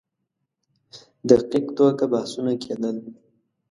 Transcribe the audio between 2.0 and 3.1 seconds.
بحثونه کېدل.